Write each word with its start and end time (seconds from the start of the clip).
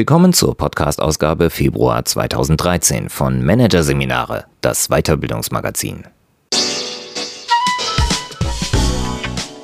Willkommen 0.00 0.32
zur 0.32 0.56
Podcast-Ausgabe 0.56 1.50
Februar 1.50 2.02
2013 2.02 3.10
von 3.10 3.44
Managerseminare, 3.44 4.46
das 4.62 4.88
Weiterbildungsmagazin. 4.88 6.04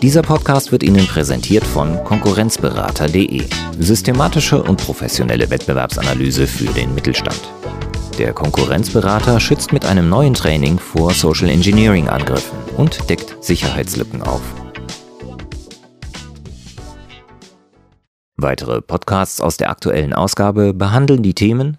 Dieser 0.02 0.20
Podcast 0.20 0.72
wird 0.72 0.82
Ihnen 0.82 1.06
präsentiert 1.06 1.64
von 1.64 2.04
Konkurrenzberater.de. 2.04 3.44
Systematische 3.78 4.62
und 4.62 4.76
professionelle 4.76 5.48
Wettbewerbsanalyse 5.48 6.46
für 6.46 6.70
den 6.74 6.94
Mittelstand. 6.94 7.40
Der 8.18 8.34
Konkurrenzberater 8.34 9.40
schützt 9.40 9.72
mit 9.72 9.86
einem 9.86 10.10
neuen 10.10 10.34
Training 10.34 10.78
vor 10.78 11.14
Social 11.14 11.48
Engineering 11.48 12.10
Angriffen 12.10 12.58
und 12.76 13.08
deckt 13.08 13.42
Sicherheitslücken 13.42 14.20
auf. 14.20 14.42
Weitere 18.38 18.82
Podcasts 18.82 19.40
aus 19.40 19.56
der 19.56 19.70
aktuellen 19.70 20.12
Ausgabe 20.12 20.74
behandeln 20.74 21.22
die 21.22 21.32
Themen 21.32 21.78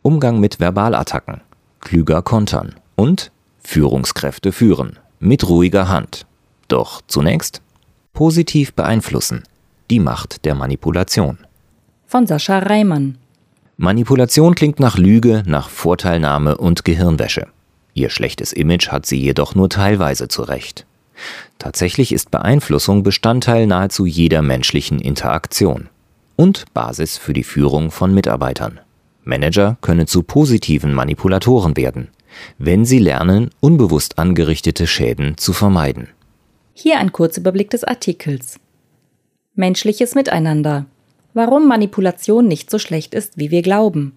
Umgang 0.00 0.40
mit 0.40 0.58
Verbalattacken, 0.58 1.42
klüger 1.80 2.22
kontern 2.22 2.74
und 2.96 3.30
Führungskräfte 3.62 4.50
führen 4.50 4.98
mit 5.18 5.46
ruhiger 5.46 5.88
Hand. 5.88 6.26
Doch 6.68 7.02
zunächst 7.06 7.60
positiv 8.14 8.72
beeinflussen, 8.72 9.42
die 9.90 10.00
Macht 10.00 10.46
der 10.46 10.54
Manipulation. 10.54 11.36
Von 12.06 12.26
Sascha 12.26 12.60
Reimann. 12.60 13.18
Manipulation 13.76 14.54
klingt 14.54 14.80
nach 14.80 14.96
Lüge, 14.96 15.42
nach 15.44 15.68
Vorteilnahme 15.68 16.56
und 16.56 16.86
Gehirnwäsche. 16.86 17.46
Ihr 17.92 18.08
schlechtes 18.08 18.54
Image 18.54 18.88
hat 18.88 19.04
sie 19.04 19.20
jedoch 19.20 19.54
nur 19.54 19.68
teilweise 19.68 20.28
zurecht. 20.28 20.86
Tatsächlich 21.58 22.12
ist 22.12 22.30
Beeinflussung 22.30 23.02
Bestandteil 23.02 23.66
nahezu 23.66 24.06
jeder 24.06 24.42
menschlichen 24.42 24.98
Interaktion 24.98 25.88
und 26.36 26.72
Basis 26.72 27.18
für 27.18 27.32
die 27.32 27.44
Führung 27.44 27.90
von 27.90 28.14
Mitarbeitern. 28.14 28.80
Manager 29.24 29.76
können 29.82 30.06
zu 30.06 30.22
positiven 30.22 30.94
Manipulatoren 30.94 31.76
werden, 31.76 32.08
wenn 32.58 32.84
sie 32.84 32.98
lernen, 32.98 33.50
unbewusst 33.60 34.18
angerichtete 34.18 34.86
Schäden 34.86 35.36
zu 35.36 35.52
vermeiden. 35.52 36.08
Hier 36.72 36.98
ein 36.98 37.12
Kurzüberblick 37.12 37.70
des 37.70 37.84
Artikels. 37.84 38.58
Menschliches 39.54 40.14
Miteinander. 40.14 40.86
Warum 41.34 41.68
Manipulation 41.68 42.48
nicht 42.48 42.70
so 42.70 42.78
schlecht 42.78 43.14
ist, 43.14 43.36
wie 43.36 43.50
wir 43.50 43.62
glauben. 43.62 44.16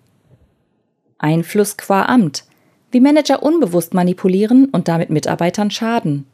Einfluss 1.17 1.78
qua 1.78 2.06
Amt. 2.06 2.45
Wie 2.91 3.02
Manager 3.02 3.44
unbewusst 3.44 3.94
manipulieren 3.94 4.66
und 4.66 4.88
damit 4.88 5.09
Mitarbeitern 5.09 5.72
schaden. 5.72 6.25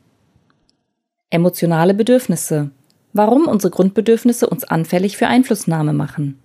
Emotionale 1.31 1.93
Bedürfnisse. 1.93 2.71
Warum 3.13 3.47
unsere 3.47 3.69
Grundbedürfnisse 3.69 4.49
uns 4.49 4.63
anfällig 4.63 5.15
für 5.15 5.27
Einflussnahme 5.27 5.93
machen. 5.93 6.39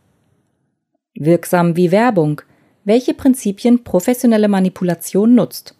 Wirksam 1.14 1.76
wie 1.76 1.90
Werbung. 1.90 2.42
Welche 2.84 3.14
Prinzipien 3.14 3.82
professionelle 3.82 4.48
Manipulation 4.48 5.34
nutzt. 5.34 5.74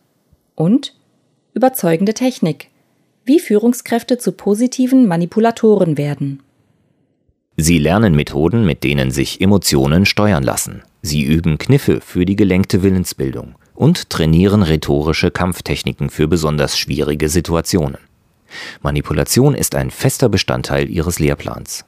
Und 0.55 0.95
überzeugende 1.53 2.15
Technik. 2.15 2.71
Wie 3.27 3.41
Führungskräfte 3.41 4.17
zu 4.17 4.33
positiven 4.33 5.07
Manipulatoren 5.07 5.99
werden. 5.99 6.43
Sie 7.59 7.79
lernen 7.79 8.15
Methoden, 8.17 8.65
mit 8.65 8.85
denen 8.85 9.11
sich 9.11 9.41
Emotionen 9.41 10.07
steuern 10.07 10.43
lassen. 10.43 10.83
Sie 11.03 11.23
üben 11.23 11.59
Kniffe 11.59 12.01
für 12.01 12.25
die 12.25 12.37
gelenkte 12.37 12.83
Willensbildung 12.83 13.55
und 13.75 14.09
trainieren 14.09 14.63
rhetorische 14.63 15.31
Kampftechniken 15.31 16.09
für 16.09 16.27
besonders 16.27 16.79
schwierige 16.79 17.29
Situationen. 17.29 17.99
Manipulation 18.83 19.55
ist 19.55 19.75
ein 19.75 19.91
fester 19.91 20.29
Bestandteil 20.29 20.89
ihres 20.91 21.19
Lehrplans. 21.19 21.85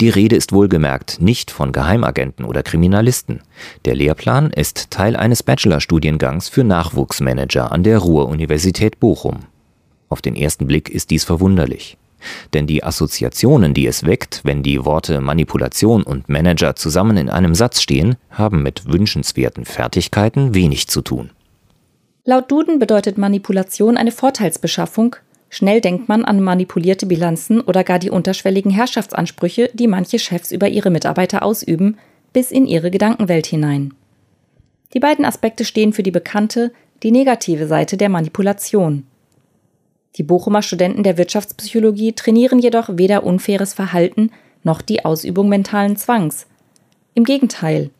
Die 0.00 0.10
Rede 0.10 0.36
ist 0.36 0.52
wohlgemerkt 0.52 1.22
nicht 1.22 1.50
von 1.50 1.72
Geheimagenten 1.72 2.44
oder 2.44 2.62
Kriminalisten. 2.62 3.40
Der 3.86 3.94
Lehrplan 3.94 4.50
ist 4.50 4.90
Teil 4.90 5.16
eines 5.16 5.42
Bachelorstudiengangs 5.42 6.50
für 6.50 6.64
Nachwuchsmanager 6.64 7.72
an 7.72 7.82
der 7.82 7.98
Ruhr-Universität 7.98 9.00
Bochum. 9.00 9.46
Auf 10.10 10.20
den 10.20 10.36
ersten 10.36 10.66
Blick 10.66 10.90
ist 10.90 11.10
dies 11.10 11.24
verwunderlich. 11.24 11.96
Denn 12.52 12.66
die 12.66 12.84
Assoziationen, 12.84 13.72
die 13.72 13.86
es 13.86 14.04
weckt, 14.04 14.40
wenn 14.44 14.62
die 14.62 14.84
Worte 14.84 15.20
Manipulation 15.20 16.02
und 16.02 16.28
Manager 16.28 16.76
zusammen 16.76 17.16
in 17.16 17.30
einem 17.30 17.54
Satz 17.54 17.80
stehen, 17.80 18.16
haben 18.30 18.62
mit 18.62 18.92
wünschenswerten 18.92 19.64
Fertigkeiten 19.64 20.54
wenig 20.54 20.88
zu 20.88 21.00
tun. 21.02 21.30
Laut 22.24 22.50
Duden 22.50 22.78
bedeutet 22.78 23.18
Manipulation 23.18 23.96
eine 23.96 24.10
Vorteilsbeschaffung, 24.10 25.16
Schnell 25.48 25.80
denkt 25.80 26.08
man 26.08 26.24
an 26.24 26.42
manipulierte 26.42 27.06
Bilanzen 27.06 27.60
oder 27.60 27.84
gar 27.84 27.98
die 27.98 28.10
unterschwelligen 28.10 28.70
Herrschaftsansprüche, 28.70 29.70
die 29.72 29.86
manche 29.86 30.18
Chefs 30.18 30.50
über 30.50 30.68
ihre 30.68 30.90
Mitarbeiter 30.90 31.42
ausüben, 31.42 31.98
bis 32.32 32.50
in 32.50 32.66
ihre 32.66 32.90
Gedankenwelt 32.90 33.46
hinein. 33.46 33.94
Die 34.92 35.00
beiden 35.00 35.24
Aspekte 35.24 35.64
stehen 35.64 35.92
für 35.92 36.02
die 36.02 36.10
bekannte, 36.10 36.72
die 37.02 37.10
negative 37.10 37.66
Seite 37.66 37.96
der 37.96 38.08
Manipulation. 38.08 39.04
Die 40.16 40.22
Bochumer 40.22 40.62
Studenten 40.62 41.02
der 41.02 41.18
Wirtschaftspsychologie 41.18 42.12
trainieren 42.14 42.58
jedoch 42.58 42.88
weder 42.92 43.24
unfaires 43.24 43.74
Verhalten 43.74 44.30
noch 44.62 44.82
die 44.82 45.04
Ausübung 45.04 45.48
mentalen 45.48 45.96
Zwangs. 45.96 46.46
Im 47.14 47.24
Gegenteil, 47.24 47.90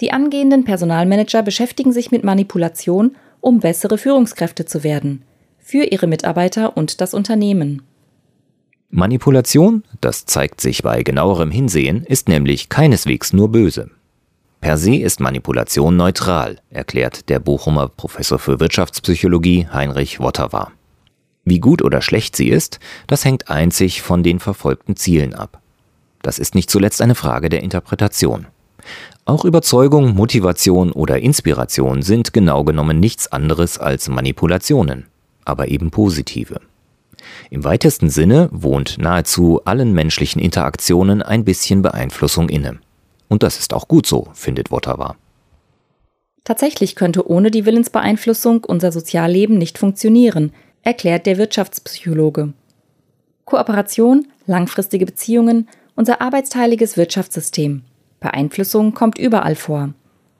die 0.00 0.12
angehenden 0.12 0.64
Personalmanager 0.64 1.42
beschäftigen 1.42 1.92
sich 1.92 2.10
mit 2.10 2.24
Manipulation, 2.24 3.16
um 3.40 3.60
bessere 3.60 3.96
Führungskräfte 3.96 4.66
zu 4.66 4.84
werden– 4.84 5.22
für 5.62 5.84
ihre 5.84 6.06
Mitarbeiter 6.06 6.76
und 6.76 7.00
das 7.00 7.14
Unternehmen. 7.14 7.82
Manipulation, 8.92 9.84
das 10.00 10.26
zeigt 10.26 10.60
sich 10.60 10.82
bei 10.82 11.04
genauerem 11.04 11.52
Hinsehen, 11.52 12.04
ist 12.04 12.28
nämlich 12.28 12.68
keineswegs 12.68 13.32
nur 13.32 13.52
böse. 13.52 13.90
Per 14.60 14.76
se 14.76 14.96
ist 14.96 15.20
Manipulation 15.20 15.96
neutral, 15.96 16.58
erklärt 16.70 17.28
der 17.28 17.38
Bochumer 17.38 17.88
Professor 17.88 18.40
für 18.40 18.58
Wirtschaftspsychologie 18.58 19.68
Heinrich 19.72 20.18
Wotterwar. 20.18 20.72
Wie 21.44 21.60
gut 21.60 21.82
oder 21.82 22.02
schlecht 22.02 22.34
sie 22.34 22.48
ist, 22.48 22.80
das 23.06 23.24
hängt 23.24 23.48
einzig 23.48 24.02
von 24.02 24.24
den 24.24 24.40
verfolgten 24.40 24.96
Zielen 24.96 25.34
ab. 25.34 25.60
Das 26.20 26.38
ist 26.40 26.56
nicht 26.56 26.68
zuletzt 26.68 27.00
eine 27.00 27.14
Frage 27.14 27.48
der 27.48 27.62
Interpretation. 27.62 28.48
Auch 29.24 29.44
Überzeugung, 29.44 30.14
Motivation 30.16 30.90
oder 30.90 31.20
Inspiration 31.20 32.02
sind 32.02 32.32
genau 32.32 32.64
genommen 32.64 32.98
nichts 32.98 33.30
anderes 33.30 33.78
als 33.78 34.08
Manipulationen 34.08 35.09
aber 35.44 35.68
eben 35.68 35.90
positive. 35.90 36.60
Im 37.50 37.64
weitesten 37.64 38.10
Sinne 38.10 38.48
wohnt 38.52 38.98
nahezu 38.98 39.60
allen 39.64 39.92
menschlichen 39.92 40.40
Interaktionen 40.40 41.22
ein 41.22 41.44
bisschen 41.44 41.82
Beeinflussung 41.82 42.48
inne. 42.48 42.78
Und 43.28 43.42
das 43.42 43.58
ist 43.58 43.74
auch 43.74 43.88
gut 43.88 44.06
so, 44.06 44.28
findet 44.32 44.70
Wotterwar. 44.70 45.16
Tatsächlich 46.44 46.96
könnte 46.96 47.28
ohne 47.28 47.50
die 47.50 47.66
Willensbeeinflussung 47.66 48.64
unser 48.64 48.92
Sozialleben 48.92 49.58
nicht 49.58 49.78
funktionieren, 49.78 50.52
erklärt 50.82 51.26
der 51.26 51.36
Wirtschaftspsychologe. 51.38 52.54
Kooperation, 53.44 54.26
langfristige 54.46 55.06
Beziehungen, 55.06 55.68
unser 55.94 56.20
arbeitsteiliges 56.20 56.96
Wirtschaftssystem. 56.96 57.82
Beeinflussung 58.20 58.94
kommt 58.94 59.18
überall 59.18 59.54
vor. 59.54 59.92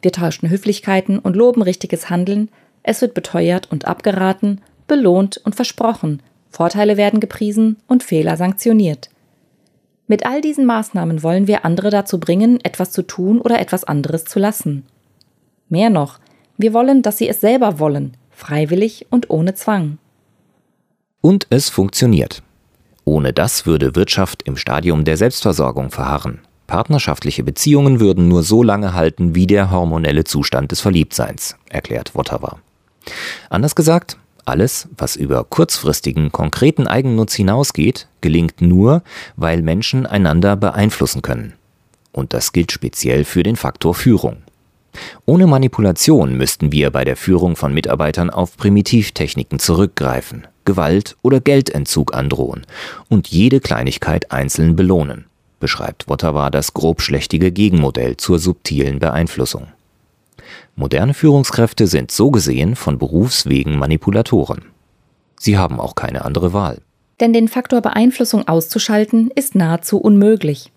Wir 0.03 0.13
tauschen 0.13 0.49
Höflichkeiten 0.49 1.19
und 1.19 1.37
loben 1.37 1.63
richtiges 1.63 2.09
Handeln, 2.09 2.49
es 2.83 3.03
wird 3.03 3.13
beteuert 3.13 3.71
und 3.71 3.85
abgeraten 3.85 4.63
belohnt 4.91 5.39
und 5.39 5.55
versprochen, 5.55 6.21
Vorteile 6.51 6.97
werden 6.97 7.21
gepriesen 7.21 7.77
und 7.87 8.03
Fehler 8.03 8.37
sanktioniert. 8.37 9.09
Mit 10.09 10.27
all 10.27 10.41
diesen 10.41 10.67
Maßnahmen 10.67 11.23
wollen 11.23 11.47
wir 11.47 11.65
andere 11.65 11.91
dazu 11.91 12.19
bringen, 12.19 12.59
etwas 12.65 12.91
zu 12.91 13.03
tun 13.03 13.41
oder 13.41 13.61
etwas 13.61 13.85
anderes 13.85 14.25
zu 14.25 14.41
lassen. 14.41 14.85
Mehr 15.69 15.91
noch, 15.91 16.19
wir 16.59 16.75
wollen, 16.75 17.03
dass 17.03 17.19
sie 17.19 17.29
es 17.29 17.41
selber 17.41 17.79
wollen, 17.79 18.17
freiwillig 18.31 19.07
und 19.11 19.31
ohne 19.31 19.55
Zwang. 19.55 19.99
Und 21.21 21.47
es 21.51 21.69
funktioniert. 21.69 22.43
Ohne 23.05 23.33
das 23.33 23.67
würde 23.67 23.95
Wirtschaft 23.95 24.43
im 24.43 24.57
Stadium 24.57 25.05
der 25.05 25.17
Selbstversorgung 25.17 25.93
verharren. 25.93 26.41
Partnerschaftliche 26.67 27.45
Beziehungen 27.45 28.01
würden 28.01 28.27
nur 28.27 28.43
so 28.43 28.65
lange 28.65 28.95
halten 28.95 29.37
wie 29.37 29.47
der 29.47 29.71
hormonelle 29.71 30.25
Zustand 30.25 30.73
des 30.73 30.81
Verliebtseins, 30.81 31.57
erklärt 31.69 32.17
Wotterwar. 32.17 32.59
Anders 33.49 33.77
gesagt, 33.77 34.19
alles, 34.51 34.89
was 34.97 35.17
über 35.17 35.45
kurzfristigen, 35.45 36.33
konkreten 36.33 36.87
Eigennutz 36.87 37.35
hinausgeht, 37.35 38.09
gelingt 38.21 38.61
nur, 38.61 39.03
weil 39.37 39.63
Menschen 39.63 40.07
einander 40.07 40.57
beeinflussen 40.57 41.23
können. 41.23 41.55
Und 42.13 42.35
das 42.35 42.53
gilt 42.53 42.73
speziell 42.73 43.25
für 43.25 43.45
den 43.45 43.57
Faktor 43.57 43.95
Führung. 43.95 44.39
Ohne 45.25 45.47
Manipulation 45.47 46.37
müssten 46.37 46.73
wir 46.73 46.91
bei 46.91 47.05
der 47.05 47.17
Führung 47.17 47.55
von 47.55 47.73
Mitarbeitern 47.73 48.29
auf 48.29 48.57
Primitivtechniken 48.57 49.61
zurückgreifen, 49.61 50.49
Gewalt 50.65 51.17
oder 51.23 51.41
Geldentzug 51.41 52.13
androhen 52.13 52.67
und 53.09 53.29
jede 53.29 53.61
Kleinigkeit 53.61 54.33
einzeln 54.33 54.75
belohnen, 54.75 55.27
beschreibt 55.61 56.09
Wotterwar 56.09 56.51
das 56.51 56.75
grobschlächtige 56.75 57.53
Gegenmodell 57.53 58.17
zur 58.17 58.41
subtilen 58.41 58.99
Beeinflussung. 58.99 59.69
Moderne 60.77 61.15
Führungskräfte 61.15 61.87
sind 61.87 62.11
so 62.11 62.31
gesehen 62.31 62.77
von 62.77 62.99
Berufswegen 62.99 63.79
Manipulatoren. 63.79 64.65
Sie 65.39 65.59
haben 65.59 65.81
auch 65.81 65.95
keine 65.95 66.25
andere 66.25 66.53
Wahl. 66.53 66.79
Denn 67.21 67.33
den 67.33 67.49
Faktor 67.49 67.81
Beeinflussung 67.81 68.49
auszuschalten 68.49 69.31
ist 69.35 69.55
nahezu 69.55 69.99
unmöglich. 69.99 70.73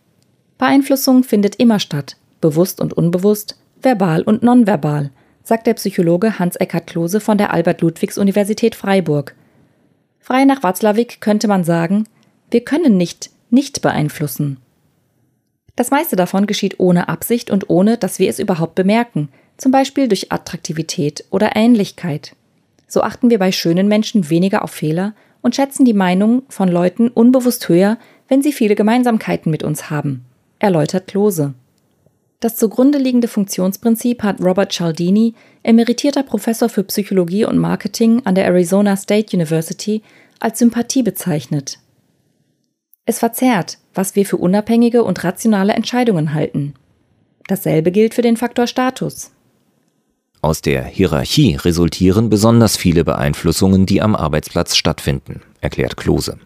Beeinflussung 0.57 1.23
findet 1.23 1.55
immer 1.55 1.79
statt, 1.79 2.17
bewusst 2.41 2.81
und 2.81 2.93
unbewusst, 2.93 3.57
verbal 3.81 4.21
und 4.23 4.43
nonverbal, 4.43 5.11
sagt 5.43 5.67
der 5.67 5.73
Psychologe 5.73 6.39
Hans-Eckhard 6.39 6.87
Klose 6.87 7.19
von 7.19 7.37
der 7.37 7.53
Albert-Ludwigs-Universität 7.53 8.75
Freiburg. 8.75 9.35
Frei 10.19 10.45
nach 10.45 10.63
Watzlawick 10.63 11.19
könnte 11.19 11.47
man 11.47 11.63
sagen, 11.63 12.07
wir 12.49 12.61
können 12.61 12.97
nicht 12.97 13.29
nicht 13.53 13.81
beeinflussen. 13.81 14.57
Das 15.75 15.91
meiste 15.91 16.15
davon 16.15 16.47
geschieht 16.47 16.79
ohne 16.79 17.07
Absicht 17.07 17.49
und 17.51 17.69
ohne, 17.69 17.97
dass 17.97 18.19
wir 18.19 18.29
es 18.29 18.39
überhaupt 18.39 18.75
bemerken, 18.75 19.29
zum 19.57 19.71
Beispiel 19.71 20.07
durch 20.07 20.31
Attraktivität 20.31 21.25
oder 21.29 21.55
Ähnlichkeit. 21.55 22.35
So 22.87 23.01
achten 23.01 23.29
wir 23.29 23.39
bei 23.39 23.51
schönen 23.51 23.87
Menschen 23.87 24.29
weniger 24.29 24.63
auf 24.63 24.71
Fehler 24.71 25.13
und 25.41 25.55
schätzen 25.55 25.85
die 25.85 25.93
Meinung 25.93 26.43
von 26.49 26.69
Leuten 26.69 27.09
unbewusst 27.09 27.69
höher, 27.69 27.97
wenn 28.27 28.41
sie 28.41 28.53
viele 28.53 28.75
Gemeinsamkeiten 28.75 29.51
mit 29.51 29.63
uns 29.63 29.89
haben, 29.89 30.25
erläutert 30.59 31.07
Klose. 31.07 31.53
Das 32.39 32.55
zugrunde 32.55 32.97
liegende 32.97 33.27
Funktionsprinzip 33.27 34.21
hat 34.21 34.41
Robert 34.41 34.73
Cialdini, 34.73 35.33
emeritierter 35.63 36.23
Professor 36.23 36.67
für 36.67 36.83
Psychologie 36.83 37.45
und 37.45 37.57
Marketing 37.57 38.21
an 38.25 38.35
der 38.35 38.45
Arizona 38.45 38.97
State 38.97 39.35
University, 39.35 40.01
als 40.39 40.59
Sympathie 40.59 41.03
bezeichnet. 41.03 41.79
Es 43.05 43.19
verzerrt, 43.19 43.77
was 43.93 44.15
wir 44.15 44.25
für 44.25 44.37
unabhängige 44.37 45.03
und 45.03 45.23
rationale 45.23 45.73
Entscheidungen 45.73 46.33
halten. 46.33 46.73
Dasselbe 47.47 47.91
gilt 47.91 48.13
für 48.13 48.21
den 48.21 48.37
Faktor 48.37 48.67
Status. 48.67 49.31
Aus 50.43 50.61
der 50.61 50.83
Hierarchie 50.83 51.55
resultieren 51.55 52.29
besonders 52.29 52.75
viele 52.75 53.05
Beeinflussungen, 53.05 53.85
die 53.85 54.01
am 54.01 54.13
Arbeitsplatz 54.13 54.75
stattfinden, 54.75 55.39
erklärt 55.61 55.95
Klose. 55.95 56.37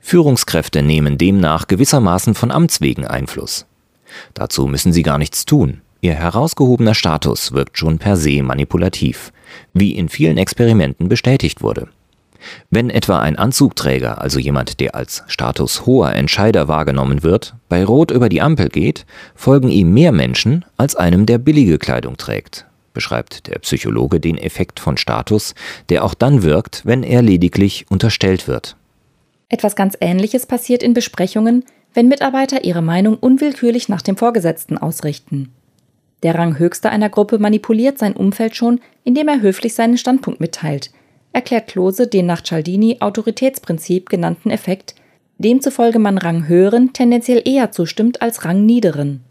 Führungskräfte 0.00 0.84
nehmen 0.84 1.18
demnach 1.18 1.66
gewissermaßen 1.66 2.34
von 2.36 2.52
Amts 2.52 2.80
wegen 2.80 3.08
Einfluss. 3.08 3.66
Dazu 4.34 4.68
müssen 4.68 4.92
sie 4.92 5.02
gar 5.02 5.18
nichts 5.18 5.44
tun. 5.44 5.80
Ihr 6.00 6.14
herausgehobener 6.14 6.94
Status 6.94 7.50
wirkt 7.50 7.76
schon 7.76 7.98
per 7.98 8.16
se 8.16 8.40
manipulativ, 8.40 9.32
wie 9.74 9.96
in 9.96 10.08
vielen 10.08 10.38
Experimenten 10.38 11.08
bestätigt 11.08 11.60
wurde. 11.60 11.88
Wenn 12.70 12.88
etwa 12.88 13.18
ein 13.18 13.34
Anzugträger, 13.34 14.20
also 14.20 14.38
jemand, 14.38 14.78
der 14.78 14.94
als 14.94 15.24
Status 15.26 15.86
hoher 15.86 16.12
Entscheider 16.12 16.68
wahrgenommen 16.68 17.24
wird, 17.24 17.56
bei 17.68 17.84
Rot 17.84 18.12
über 18.12 18.28
die 18.28 18.40
Ampel 18.40 18.68
geht, 18.68 19.06
folgen 19.34 19.70
ihm 19.70 19.92
mehr 19.92 20.12
Menschen 20.12 20.64
als 20.76 20.94
einem, 20.94 21.26
der 21.26 21.38
billige 21.38 21.78
Kleidung 21.78 22.16
trägt, 22.16 22.67
beschreibt 22.92 23.46
der 23.46 23.58
Psychologe 23.60 24.20
den 24.20 24.38
Effekt 24.38 24.80
von 24.80 24.96
Status, 24.96 25.54
der 25.88 26.04
auch 26.04 26.14
dann 26.14 26.42
wirkt, 26.42 26.84
wenn 26.84 27.02
er 27.02 27.22
lediglich 27.22 27.86
unterstellt 27.90 28.48
wird. 28.48 28.76
Etwas 29.48 29.76
ganz 29.76 29.96
Ähnliches 30.00 30.46
passiert 30.46 30.82
in 30.82 30.94
Besprechungen, 30.94 31.64
wenn 31.94 32.08
Mitarbeiter 32.08 32.64
ihre 32.64 32.82
Meinung 32.82 33.16
unwillkürlich 33.16 33.88
nach 33.88 34.02
dem 34.02 34.16
Vorgesetzten 34.16 34.76
ausrichten. 34.78 35.52
Der 36.22 36.34
Ranghöchste 36.34 36.90
einer 36.90 37.08
Gruppe 37.08 37.38
manipuliert 37.38 37.98
sein 37.98 38.14
Umfeld 38.14 38.56
schon, 38.56 38.80
indem 39.04 39.28
er 39.28 39.40
höflich 39.40 39.74
seinen 39.74 39.96
Standpunkt 39.96 40.40
mitteilt, 40.40 40.90
erklärt 41.32 41.68
Klose 41.68 42.08
den 42.08 42.26
nach 42.26 42.42
Cialdini 42.42 42.98
Autoritätsprinzip 43.00 44.08
genannten 44.08 44.50
Effekt, 44.50 44.94
demzufolge 45.38 45.98
man 45.98 46.18
Ranghöheren 46.18 46.92
tendenziell 46.92 47.42
eher 47.44 47.70
zustimmt 47.70 48.20
als 48.20 48.44
Rangniederen. 48.44 49.24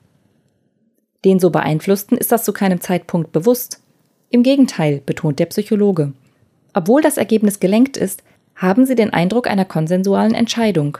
Den 1.27 1.39
so 1.39 1.51
Beeinflussten 1.51 2.17
ist 2.17 2.31
das 2.31 2.43
zu 2.43 2.53
keinem 2.53 2.81
Zeitpunkt 2.81 3.31
bewusst. 3.31 3.83
Im 4.31 4.41
Gegenteil, 4.41 5.03
betont 5.05 5.37
der 5.37 5.45
Psychologe. 5.45 6.13
Obwohl 6.73 7.03
das 7.03 7.17
Ergebnis 7.17 7.59
gelenkt 7.59 7.97
ist, 7.97 8.23
haben 8.55 8.87
sie 8.87 8.95
den 8.95 9.13
Eindruck 9.13 9.47
einer 9.47 9.65
konsensualen 9.65 10.33
Entscheidung 10.33 10.97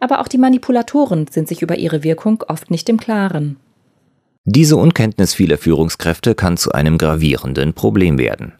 aber 0.00 0.20
auch 0.20 0.28
die 0.28 0.38
Manipulatoren 0.38 1.26
sind 1.30 1.46
sich 1.46 1.62
über 1.62 1.78
ihre 1.78 2.02
Wirkung 2.02 2.42
oft 2.48 2.70
nicht 2.70 2.88
im 2.88 2.98
Klaren. 2.98 3.56
Diese 4.44 4.76
Unkenntnis 4.76 5.34
vieler 5.34 5.58
Führungskräfte 5.58 6.34
kann 6.34 6.56
zu 6.56 6.72
einem 6.72 6.96
gravierenden 6.98 7.74
Problem 7.74 8.18
werden. 8.18 8.54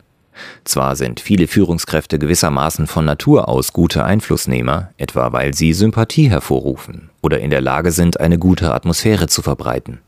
Zwar 0.65 0.97
sind 0.97 1.21
viele 1.21 1.49
Führungskräfte 1.49 2.19
gewissermaßen 2.19 2.87
von 2.87 3.05
Natur 3.05 3.49
aus 3.49 3.73
gute 3.73 4.05
Einflussnehmer, 4.05 4.91
etwa 4.97 5.33
weil 5.33 5.55
sie 5.55 5.73
Sympathie 5.73 6.31
hervorrufen 6.31 7.11
oder 7.23 7.41
in 7.41 7.51
der 7.51 7.61
Lage 7.61 7.91
sind, 7.91 8.21
eine 8.21 8.39
gute 8.39 8.73
Atmosphäre 8.73 9.27
zu 9.27 9.43
verbreiten. 9.43 9.99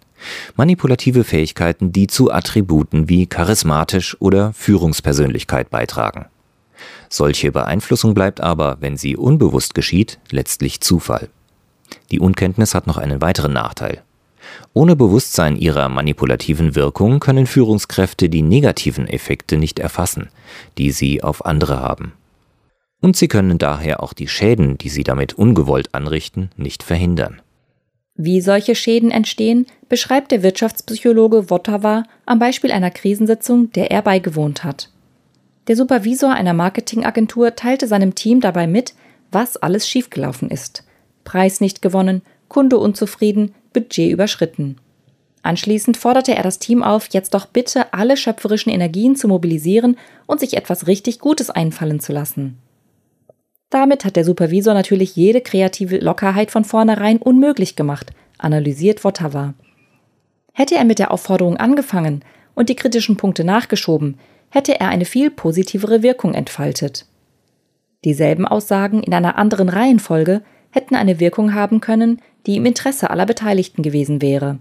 Manipulative 0.57 1.25
Fähigkeiten, 1.25 1.93
die 1.93 2.07
zu 2.07 2.33
Attributen 2.33 3.09
wie 3.09 3.27
charismatisch 3.27 4.17
oder 4.21 4.53
Führungspersönlichkeit 4.53 5.71
beitragen. 5.71 6.27
Solche 7.09 7.53
Beeinflussung 7.53 8.15
bleibt 8.15 8.41
aber, 8.41 8.79
wenn 8.81 8.97
sie 8.97 9.17
unbewusst 9.17 9.75
geschieht, 9.75 10.19
letztlich 10.31 10.81
Zufall. 10.81 11.29
Die 12.11 12.21
Unkenntnis 12.21 12.75
hat 12.75 12.87
noch 12.87 12.97
einen 12.97 13.21
weiteren 13.21 13.53
Nachteil. 13.53 14.03
Ohne 14.75 14.97
Bewusstsein 14.97 15.57
ihrer 15.57 15.89
manipulativen 15.89 16.75
Wirkung 16.75 17.21
können 17.21 17.47
Führungskräfte 17.47 18.29
die 18.29 18.43
negativen 18.43 19.07
Effekte 19.07 19.57
nicht 19.57 19.79
erfassen, 19.79 20.29
die 20.79 20.91
sie 20.91 21.23
auf 21.23 21.45
andere 21.45 21.81
haben. 21.81 22.13
Und 23.01 23.17
sie 23.17 23.29
können 23.29 23.59
daher 23.59 24.03
auch 24.03 24.13
die 24.13 24.29
Schäden, 24.29 24.79
die 24.79 24.89
sie 24.89 25.05
damit 25.05 25.35
ungewollt 25.35 25.95
anrichten, 25.95 26.51
nicht 26.57 26.83
verhindern. 26.83 27.43
Wie 28.25 28.41
solche 28.41 28.77
Schäden 28.77 29.11
entstehen, 29.11 29.67
beschreibt 29.89 30.31
der 30.31 30.45
Wirtschaftspsychologe 30.45 31.51
Wotawa 31.51 32.05
am 32.25 32.39
Beispiel 32.39 32.71
einer 32.71 32.93
Krisensitzung, 32.93 33.73
der 33.73 33.91
er 33.91 34.01
beigewohnt 34.01 34.63
hat. 34.63 34.91
Der 35.67 35.75
Supervisor 35.75 36.31
einer 36.31 36.53
Marketingagentur 36.53 37.57
teilte 37.57 37.89
seinem 37.89 38.15
Team 38.15 38.41
dabei 38.41 38.69
mit, 38.69 38.95
was 39.33 39.57
alles 39.57 39.89
schiefgelaufen 39.89 40.51
ist. 40.51 40.85
Preis 41.25 41.61
nicht 41.61 41.83
gewonnen, 41.83 42.23
Kunde 42.47 42.79
unzufrieden, 42.79 43.57
Budget 43.73 44.13
überschritten. 44.13 44.77
Anschließend 45.43 45.97
forderte 45.97 46.37
er 46.37 46.45
das 46.45 46.61
Team 46.61 46.85
auf, 46.85 47.09
jetzt 47.11 47.35
doch 47.35 47.47
bitte 47.47 47.93
alle 47.93 48.17
schöpferischen 48.17 48.71
Energien 48.71 49.17
zu 49.17 49.27
mobilisieren 49.27 49.97
und 50.27 50.39
sich 50.39 50.57
etwas 50.57 50.87
richtig 50.87 51.19
Gutes 51.19 51.51
einfallen 51.51 51.99
zu 51.99 52.13
lassen. 52.13 52.57
Damit 53.73 54.05
hat 54.05 54.17
der 54.17 54.25
Supervisor 54.27 54.75
natürlich 54.75 55.17
jede 55.17 55.41
kreative 55.41 55.97
Lockerheit 55.97 56.51
von 56.51 56.63
vornherein 56.63 57.17
unmöglich 57.17 57.75
gemacht, 57.75 58.13
analysiert 58.37 59.03
Wotawa. 59.03 59.55
Hätte 60.53 60.75
er 60.75 60.85
mit 60.85 60.99
der 60.99 61.11
Aufforderung 61.11 61.57
angefangen 61.57 62.23
und 62.55 62.69
die 62.69 62.77
kritischen 62.77 63.17
Punkte 63.17 63.45
nachgeschoben, 63.45 64.19
hätte 64.51 64.79
er 64.79 64.91
eine 64.91 65.07
viel 65.07 65.31
positivere 65.31 66.03
Wirkung 66.03 66.35
entfaltet. 66.35 67.07
Dieselben 68.05 68.47
Aussagen 68.47 69.03
in 69.03 69.15
einer 69.15 69.39
anderen 69.39 69.71
Reihenfolge 69.71 70.43
hätten 70.71 70.95
eine 70.95 71.19
Wirkung 71.19 71.55
haben 71.55 71.81
können, 71.81 72.21
die 72.47 72.57
im 72.57 72.67
Interesse 72.67 73.09
aller 73.09 73.25
Beteiligten 73.25 73.83
gewesen 73.83 74.21
wäre. 74.21 74.59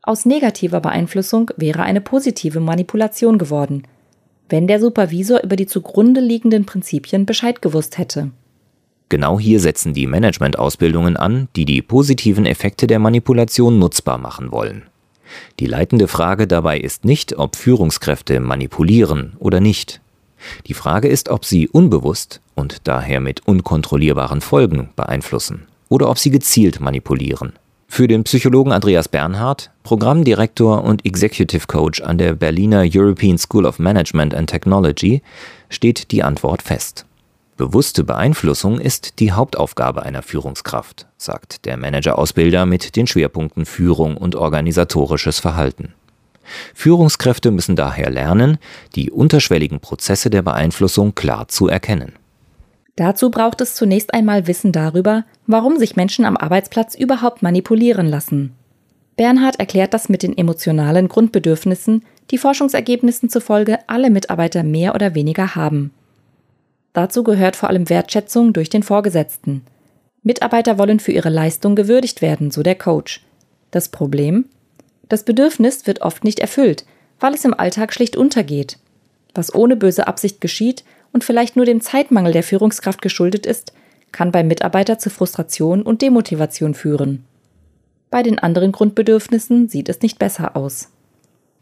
Aus 0.00 0.24
negativer 0.24 0.80
Beeinflussung 0.80 1.50
wäre 1.58 1.82
eine 1.82 2.00
positive 2.00 2.60
Manipulation 2.60 3.36
geworden, 3.36 3.82
wenn 4.48 4.66
der 4.66 4.80
Supervisor 4.80 5.42
über 5.42 5.56
die 5.56 5.66
zugrunde 5.66 6.20
liegenden 6.20 6.66
Prinzipien 6.66 7.26
Bescheid 7.26 7.62
gewusst 7.62 7.98
hätte. 7.98 8.30
Genau 9.08 9.38
hier 9.38 9.60
setzen 9.60 9.94
die 9.94 10.06
Managementausbildungen 10.06 11.16
an, 11.16 11.48
die 11.54 11.64
die 11.64 11.82
positiven 11.82 12.44
Effekte 12.44 12.86
der 12.86 12.98
Manipulation 12.98 13.78
nutzbar 13.78 14.18
machen 14.18 14.50
wollen. 14.50 14.82
Die 15.60 15.66
leitende 15.66 16.08
Frage 16.08 16.46
dabei 16.46 16.78
ist 16.78 17.04
nicht, 17.04 17.38
ob 17.38 17.56
Führungskräfte 17.56 18.40
manipulieren 18.40 19.34
oder 19.38 19.60
nicht. 19.60 20.00
Die 20.66 20.74
Frage 20.74 21.08
ist, 21.08 21.28
ob 21.28 21.44
sie 21.44 21.68
unbewusst 21.68 22.40
und 22.54 22.86
daher 22.88 23.20
mit 23.20 23.46
unkontrollierbaren 23.46 24.40
Folgen 24.40 24.90
beeinflussen 24.96 25.66
oder 25.88 26.08
ob 26.08 26.18
sie 26.18 26.30
gezielt 26.30 26.80
manipulieren. 26.80 27.52
Für 27.88 28.08
den 28.08 28.24
Psychologen 28.24 28.72
Andreas 28.72 29.08
Bernhard, 29.08 29.70
Programmdirektor 29.82 30.84
und 30.84 31.06
Executive 31.06 31.66
Coach 31.66 32.02
an 32.02 32.18
der 32.18 32.34
Berliner 32.34 32.84
European 32.86 33.38
School 33.38 33.64
of 33.64 33.78
Management 33.78 34.34
and 34.34 34.50
Technology, 34.50 35.22
steht 35.70 36.10
die 36.10 36.22
Antwort 36.22 36.62
fest. 36.62 37.06
Bewusste 37.56 38.04
Beeinflussung 38.04 38.78
ist 38.78 39.18
die 39.18 39.32
Hauptaufgabe 39.32 40.02
einer 40.02 40.22
Führungskraft, 40.22 41.06
sagt 41.16 41.64
der 41.64 41.78
Manager-Ausbilder 41.78 42.66
mit 42.66 42.96
den 42.96 43.06
Schwerpunkten 43.06 43.64
Führung 43.64 44.18
und 44.18 44.34
organisatorisches 44.34 45.38
Verhalten. 45.38 45.94
Führungskräfte 46.74 47.50
müssen 47.50 47.74
daher 47.74 48.10
lernen, 48.10 48.58
die 48.94 49.10
unterschwelligen 49.10 49.80
Prozesse 49.80 50.28
der 50.28 50.42
Beeinflussung 50.42 51.14
klar 51.14 51.48
zu 51.48 51.66
erkennen. 51.68 52.12
Dazu 52.96 53.30
braucht 53.30 53.60
es 53.60 53.74
zunächst 53.74 54.14
einmal 54.14 54.46
Wissen 54.46 54.72
darüber, 54.72 55.24
warum 55.46 55.78
sich 55.78 55.96
Menschen 55.96 56.24
am 56.24 56.36
Arbeitsplatz 56.36 56.94
überhaupt 56.94 57.42
manipulieren 57.42 58.06
lassen. 58.08 58.54
Bernhard 59.16 59.60
erklärt 59.60 59.94
das 59.94 60.08
mit 60.08 60.22
den 60.22 60.36
emotionalen 60.36 61.08
Grundbedürfnissen, 61.08 62.04
die 62.30 62.38
Forschungsergebnissen 62.38 63.28
zufolge 63.28 63.78
alle 63.86 64.10
Mitarbeiter 64.10 64.62
mehr 64.62 64.94
oder 64.94 65.14
weniger 65.14 65.54
haben. 65.54 65.92
Dazu 66.92 67.22
gehört 67.22 67.56
vor 67.56 67.68
allem 67.68 67.88
Wertschätzung 67.88 68.54
durch 68.54 68.70
den 68.70 68.82
Vorgesetzten. 68.82 69.62
Mitarbeiter 70.22 70.78
wollen 70.78 70.98
für 70.98 71.12
ihre 71.12 71.28
Leistung 71.28 71.76
gewürdigt 71.76 72.22
werden, 72.22 72.50
so 72.50 72.62
der 72.62 72.74
Coach. 72.74 73.24
Das 73.70 73.90
Problem? 73.90 74.46
Das 75.08 75.22
Bedürfnis 75.22 75.86
wird 75.86 76.00
oft 76.00 76.24
nicht 76.24 76.40
erfüllt, 76.40 76.84
weil 77.20 77.34
es 77.34 77.44
im 77.44 77.54
Alltag 77.54 77.92
schlicht 77.92 78.16
untergeht. 78.16 78.78
Was 79.34 79.54
ohne 79.54 79.76
böse 79.76 80.08
Absicht 80.08 80.40
geschieht 80.40 80.82
und 81.12 81.24
vielleicht 81.24 81.56
nur 81.56 81.64
dem 81.64 81.80
Zeitmangel 81.80 82.32
der 82.32 82.42
Führungskraft 82.42 83.02
geschuldet 83.02 83.46
ist, 83.46 83.72
kann 84.12 84.32
beim 84.32 84.48
Mitarbeiter 84.48 84.98
zu 84.98 85.10
Frustration 85.10 85.82
und 85.82 86.02
Demotivation 86.02 86.74
führen. 86.74 87.24
Bei 88.10 88.22
den 88.22 88.38
anderen 88.38 88.72
Grundbedürfnissen 88.72 89.68
sieht 89.68 89.88
es 89.88 90.00
nicht 90.00 90.18
besser 90.18 90.56
aus. 90.56 90.88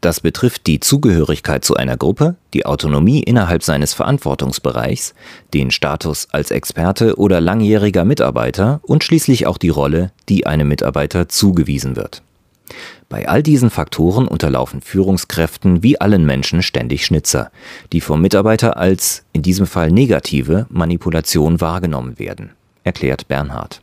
Das 0.04 0.20
betrifft 0.20 0.66
die 0.66 0.80
Zugehörigkeit 0.80 1.64
zu 1.64 1.76
einer 1.76 1.96
Gruppe, 1.96 2.36
die 2.52 2.66
Autonomie 2.66 3.22
innerhalb 3.22 3.62
seines 3.62 3.94
Verantwortungsbereichs, 3.94 5.14
den 5.54 5.70
Status 5.70 6.28
als 6.30 6.50
Experte 6.50 7.16
oder 7.16 7.40
langjähriger 7.40 8.04
Mitarbeiter 8.04 8.80
und 8.82 9.02
schließlich 9.02 9.46
auch 9.46 9.56
die 9.56 9.70
Rolle, 9.70 10.12
die 10.28 10.46
einem 10.46 10.68
Mitarbeiter 10.68 11.30
zugewiesen 11.30 11.96
wird. 11.96 12.22
Bei 13.08 13.28
all 13.28 13.42
diesen 13.42 13.70
Faktoren 13.70 14.26
unterlaufen 14.26 14.80
Führungskräften 14.80 15.82
wie 15.82 16.00
allen 16.00 16.24
Menschen 16.24 16.62
ständig 16.62 17.04
Schnitzer, 17.04 17.50
die 17.92 18.00
vom 18.00 18.20
Mitarbeiter 18.20 18.76
als, 18.76 19.24
in 19.32 19.42
diesem 19.42 19.66
Fall 19.66 19.90
negative, 19.90 20.66
Manipulation 20.70 21.60
wahrgenommen 21.60 22.18
werden, 22.18 22.52
erklärt 22.82 23.28
Bernhard. 23.28 23.82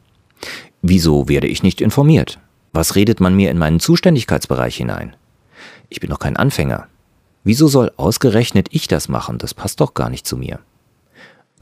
Wieso 0.82 1.30
werde 1.30 1.48
ich 1.48 1.64
nicht 1.64 1.82
informiert? 1.82 2.40
Was 2.74 2.96
redet 2.96 3.20
man 3.20 3.36
mir 3.36 3.52
in 3.52 3.58
meinen 3.58 3.80
Zuständigkeitsbereich 3.80 4.78
hinein? 4.78 5.16
Ich 5.90 6.00
bin 6.00 6.10
doch 6.10 6.20
kein 6.20 6.38
Anfänger. 6.38 6.88
Wieso 7.44 7.68
soll 7.68 7.92
ausgerechnet 7.98 8.68
ich 8.72 8.88
das 8.88 9.10
machen? 9.10 9.38
Das 9.38 9.54
passt 9.54 9.82
doch 9.82 9.94
gar 9.94 10.10
nicht 10.10 10.26
zu 10.26 10.38
mir. 10.38 10.60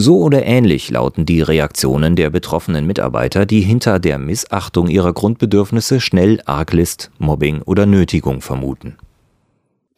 So 0.02 0.22
oder 0.22 0.46
ähnlich 0.46 0.90
lauten 0.92 1.26
die 1.26 1.42
Reaktionen 1.42 2.16
der 2.16 2.30
betroffenen 2.30 2.88
Mitarbeiter, 2.88 3.46
die 3.46 3.60
hinter 3.60 4.00
der 4.00 4.18
Missachtung 4.18 4.88
ihrer 4.88 5.12
Grundbedürfnisse 5.12 6.00
schnell 6.00 6.42
Arglist, 6.46 7.12
Mobbing 7.18 7.62
oder 7.64 7.86
Nötigung 7.86 8.40
vermuten. 8.40 8.96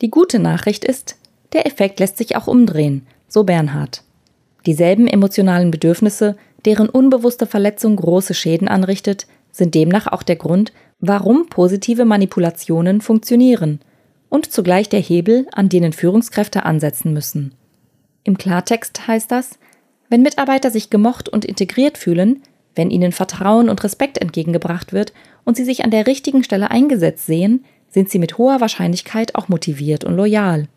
Die 0.01 0.10
gute 0.10 0.39
Nachricht 0.39 0.86
ist, 0.86 1.17
der 1.53 1.67
Effekt 1.67 2.00
lässt 2.00 2.17
sich 2.17 2.36
auch 2.36 2.48
umdrehen, 2.48 3.05
so 3.27 3.43
Bernhard. 3.43 4.01
Dieselben 4.65 5.05
emotionalen 5.05 5.70
Bedürfnisse, 5.70 6.36
deren 6.65 6.89
unbewusste 6.89 7.46
Verletzung 7.46 7.96
große 7.96 8.34
Schäden 8.34 8.67
anrichtet, 8.67 9.27
sind 9.51 9.75
demnach 9.75 10.08
auch 10.08 10.24
der 10.24 10.38
Grund, 10.38 10.74
warum 11.00 11.46
positive 11.46 12.05
Manipulationen 12.05 13.01
funktionieren 13.01 13.81
und 14.29 14.51
zugleich 14.51 14.89
der 14.89 15.00
Hebel, 15.00 15.46
an 15.51 15.70
denen 15.70 15.93
Führungskräfte 15.93 16.65
ansetzen 16.65 17.13
müssen. 17.13 17.53
Im 18.24 18.39
Klartext 18.39 19.05
heißt 19.08 19.31
das, 19.31 19.60
wenn 20.12 20.22
Mitarbeiter 20.24 20.70
sich 20.70 20.89
gemocht 20.89 21.30
und 21.30 21.46
integriert 21.46 21.98
fühlen, 21.98 22.44
wenn 22.75 22.91
ihnen 22.91 23.13
Vertrauen 23.13 23.70
und 23.70 23.82
Respekt 23.82 24.18
entgegengebracht 24.18 24.91
wird 24.91 25.13
und 25.46 25.56
sie 25.56 25.63
sich 25.63 25.86
an 25.86 25.89
der 25.89 26.06
richtigen 26.06 26.44
Stelle 26.44 26.70
eingesetzt 26.70 27.25
sehen, 27.25 27.63
sind 27.89 28.10
sie 28.10 28.20
mit 28.20 28.38
hoher 28.38 28.60
Wahrscheinlichkeit 28.60 29.36
auch 29.36 29.48
motiviert 29.48 30.03
und 30.03 30.18
loyal. 30.18 30.68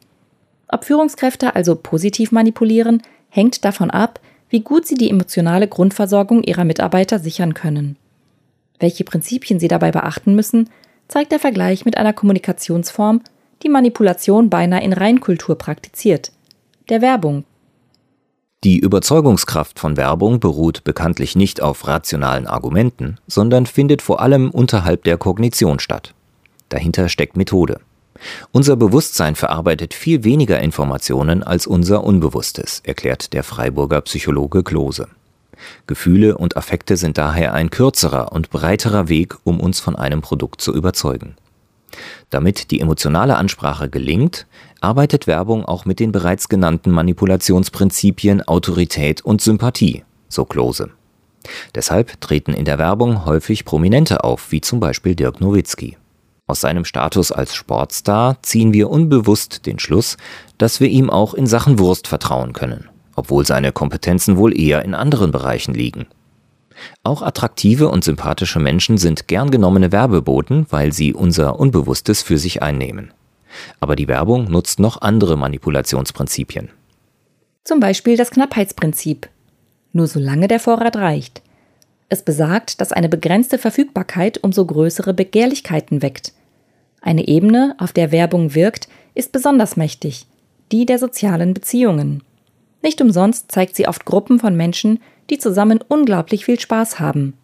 Ob 0.69 0.85
Führungskräfte 0.85 1.57
also 1.57 1.75
positiv 1.75 2.31
manipulieren, 2.31 3.03
hängt 3.29 3.65
davon 3.65 3.91
ab, 3.91 4.21
wie 4.51 4.61
gut 4.61 4.87
sie 4.87 4.95
die 4.95 5.11
emotionale 5.11 5.67
Grundversorgung 5.67 6.45
ihrer 6.45 6.65
Mitarbeiter 6.65 7.19
sichern 7.19 7.55
können. 7.55 7.97
Welche 8.79 9.03
Prinzipien 9.03 9.59
sie 9.59 9.69
dabei 9.69 9.91
beachten 9.91 10.37
müssen, 10.37 10.71
zeigt 11.09 11.33
der 11.33 11.41
Vergleich 11.41 11.85
mit 11.85 11.97
einer 11.97 12.13
Kommunikationsform, 12.13 13.21
die 13.65 13.69
Manipulation 13.69 14.49
beinahe 14.49 14.85
in 14.85 14.93
Reinkultur 14.93 15.59
praktiziert, 15.59 16.31
der 16.89 17.03
Werbung. 17.03 17.43
Die 18.65 18.79
Überzeugungskraft 18.79 19.79
von 19.79 19.99
Werbung 19.99 20.41
beruht 20.41 20.85
bekanntlich 20.85 21.37
nicht 21.37 21.61
auf 21.61 21.87
rationalen 21.87 22.47
Argumenten, 22.47 23.19
sondern 23.27 23.67
findet 23.67 24.01
vor 24.01 24.23
allem 24.23 24.51
unterhalb 24.51 25.05
der 25.05 25.19
Kognition 25.19 25.81
statt. 25.81 26.15
Dahinter 26.71 27.11
steckt 27.11 27.37
Methode. 27.37 27.81
Unser 28.53 28.77
Bewusstsein 28.77 29.35
verarbeitet 29.35 29.93
viel 29.93 30.25
weniger 30.25 30.61
Informationen 30.61 31.43
als 31.43 31.67
unser 31.67 32.05
Unbewusstes, 32.05 32.81
erklärt 32.85 33.35
der 33.35 33.43
Freiburger 33.43 34.01
Psychologe 34.01 34.63
Klose. 34.63 35.09
Gefühle 35.87 36.39
und 36.39 36.57
Affekte 36.57 36.97
sind 36.97 37.19
daher 37.19 37.53
ein 37.53 37.69
kürzerer 37.69 38.33
und 38.33 38.49
breiterer 38.49 39.11
Weg, 39.11 39.37
um 39.45 39.61
uns 39.61 39.79
von 39.79 39.95
einem 39.95 40.23
Produkt 40.23 40.63
zu 40.63 40.75
überzeugen. 40.75 41.37
Damit 42.31 42.71
die 42.71 42.81
emotionale 42.81 43.37
Ansprache 43.37 43.89
gelingt, 43.89 44.47
arbeitet 44.81 45.27
Werbung 45.27 45.65
auch 45.65 45.85
mit 45.85 46.01
den 46.01 46.13
bereits 46.13 46.49
genannten 46.49 46.91
Manipulationsprinzipien 46.91 48.43
Autorität 48.43 49.23
und 49.23 49.41
Sympathie, 49.41 50.05
so 50.29 50.45
Klose. 50.45 50.91
Deshalb 51.75 52.21
treten 52.21 52.53
in 52.53 52.65
der 52.65 52.79
Werbung 52.79 53.25
häufig 53.27 53.65
Prominente 53.65 54.25
auf, 54.25 54.51
wie 54.53 54.61
zum 54.61 54.81
Beispiel 54.81 55.15
Dirk 55.15 55.41
Nowitzki. 55.41 55.97
Aus 56.47 56.61
seinem 56.61 56.85
Status 56.85 57.33
als 57.33 57.55
Sportstar 57.55 58.43
ziehen 58.43 58.75
wir 58.75 58.91
unbewusst 58.91 59.65
den 59.65 59.79
Schluss, 59.79 60.19
dass 60.59 60.81
wir 60.81 60.89
ihm 60.89 61.09
auch 61.09 61.33
in 61.33 61.47
Sachen 61.47 61.79
Wurst 61.79 62.07
vertrauen 62.07 62.53
können, 62.53 62.91
obwohl 63.17 63.47
seine 63.47 63.73
Kompetenzen 63.73 64.37
wohl 64.37 64.59
eher 64.59 64.85
in 64.85 64.95
anderen 64.95 65.31
Bereichen 65.31 65.73
liegen. 65.73 66.07
Auch 67.03 67.23
attraktive 67.23 67.89
und 67.89 68.05
sympathische 68.05 68.61
Menschen 68.61 68.99
sind 68.99 69.29
gern 69.29 69.51
genommene 69.51 69.93
Werbeboten, 69.93 70.67
weil 70.71 70.93
sie 70.93 71.13
unser 71.13 71.59
Unbewusstes 71.59 72.23
für 72.23 72.39
sich 72.39 72.63
einnehmen. 72.63 73.13
Aber 73.81 73.97
die 73.97 74.09
Werbung 74.09 74.51
nutzt 74.51 74.81
noch 74.81 75.01
andere 75.03 75.37
Manipulationsprinzipien. 75.37 76.71
Zum 77.65 77.81
Beispiel 77.81 78.17
das 78.17 78.31
Knappheitsprinzip. 78.31 79.29
Nur 79.93 80.07
solange 80.07 80.49
der 80.49 80.61
Vorrat 80.61 80.97
reicht. 80.97 81.43
Es 82.09 82.23
besagt, 82.23 82.81
dass 82.81 82.93
eine 82.93 83.09
begrenzte 83.09 83.59
Verfügbarkeit 83.59 84.43
umso 84.43 84.67
größere 84.67 85.15
Begehrlichkeiten 85.15 86.03
weckt. 86.03 86.33
Eine 87.01 87.27
Ebene, 87.29 87.75
auf 87.79 87.93
der 87.93 88.13
Werbung 88.13 88.55
wirkt, 88.55 88.89
ist 89.15 89.33
besonders 89.33 89.77
mächtig, 89.77 90.27
die 90.73 90.87
der 90.87 90.99
sozialen 90.99 91.55
Beziehungen. 91.55 92.23
Nicht 92.83 93.01
umsonst 93.01 93.51
zeigt 93.51 93.77
sie 93.77 93.89
oft 93.89 94.05
Gruppen 94.05 94.39
von 94.39 94.57
Menschen, 94.57 95.01
die 95.31 95.39
zusammen 95.39 95.81
unglaublich 95.87 96.45
viel 96.45 96.59
Spaß 96.59 97.01
haben. 97.01 97.35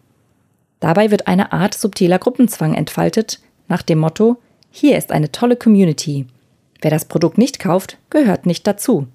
Dabei 0.79 1.11
wird 1.11 1.27
eine 1.27 1.53
Art 1.53 1.73
subtiler 1.73 2.19
Gruppenzwang 2.19 2.73
entfaltet, 2.73 3.39
nach 3.67 3.81
dem 3.81 3.99
Motto, 3.99 4.37
hier 4.69 4.97
ist 4.97 5.11
eine 5.11 5.31
tolle 5.31 5.55
Community. 5.55 6.25
Wer 6.81 6.91
das 6.91 7.05
Produkt 7.05 7.37
nicht 7.37 7.59
kauft, 7.59 7.97
gehört 8.09 8.45
nicht 8.45 8.65
dazu. 8.65 9.07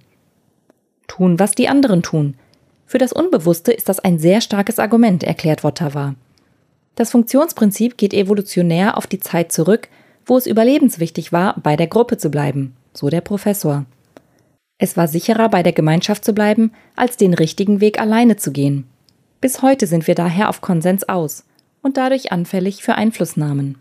Tun, 1.08 1.38
was 1.38 1.52
die 1.52 1.68
anderen 1.68 2.02
tun. 2.02 2.34
Für 2.86 2.98
das 2.98 3.12
Unbewusste 3.12 3.72
ist 3.72 3.88
das 3.88 3.98
ein 3.98 4.18
sehr 4.18 4.40
starkes 4.40 4.78
Argument, 4.78 5.24
erklärt 5.24 5.64
Wotawa. 5.64 6.14
Das 6.94 7.10
Funktionsprinzip 7.10 7.98
geht 7.98 8.14
evolutionär 8.14 8.96
auf 8.96 9.06
die 9.06 9.20
Zeit 9.20 9.52
zurück, 9.52 9.88
wo 10.24 10.36
es 10.36 10.46
überlebenswichtig 10.46 11.32
war, 11.32 11.58
bei 11.60 11.76
der 11.76 11.86
Gruppe 11.86 12.16
zu 12.16 12.30
bleiben, 12.30 12.74
so 12.92 13.10
der 13.10 13.20
Professor. 13.20 13.84
Es 14.78 14.96
war 14.96 15.08
sicherer, 15.08 15.48
bei 15.48 15.62
der 15.62 15.72
Gemeinschaft 15.72 16.24
zu 16.24 16.34
bleiben, 16.34 16.72
als 16.96 17.16
den 17.16 17.32
richtigen 17.32 17.80
Weg 17.80 17.98
alleine 17.98 18.36
zu 18.36 18.52
gehen. 18.52 18.84
Bis 19.40 19.62
heute 19.62 19.86
sind 19.86 20.06
wir 20.06 20.14
daher 20.14 20.48
auf 20.48 20.60
Konsens 20.60 21.08
aus 21.08 21.44
und 21.82 21.96
dadurch 21.96 22.32
anfällig 22.32 22.82
für 22.82 22.94
Einflussnahmen. 22.94 23.78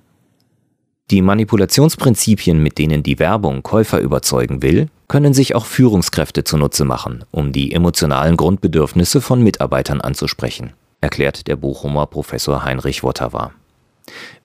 Die 1.11 1.21
Manipulationsprinzipien, 1.21 2.63
mit 2.63 2.77
denen 2.77 3.03
die 3.03 3.19
Werbung 3.19 3.61
Käufer 3.61 3.99
überzeugen 3.99 4.61
will, 4.61 4.87
können 5.07 5.33
sich 5.33 5.53
auch 5.53 5.65
Führungskräfte 5.65 6.43
zunutze 6.43 6.83
machen, 6.83 7.25
um 7.29 7.51
die 7.51 7.73
emotionalen 7.73 8.37
Grundbedürfnisse 8.37 9.21
von 9.21 9.43
Mitarbeitern 9.43 10.01
anzusprechen, 10.01 10.73
erklärt 11.01 11.47
der 11.47 11.57
Bochumer 11.57 12.07
Professor 12.07 12.63
Heinrich 12.63 13.03
Wotawa. 13.03 13.51